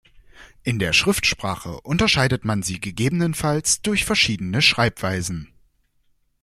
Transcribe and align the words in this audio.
In 0.63 0.79
der 0.79 0.93
Schriftsprache 0.93 1.79
unterscheidet 1.81 2.43
man 2.43 2.63
sie 2.63 2.79
gegebenenfalls 2.81 3.83
durch 3.83 4.03
verschiedene 4.03 4.63
Schreibweisen. 4.63 5.53